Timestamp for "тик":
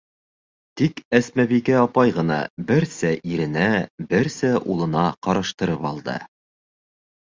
0.79-1.01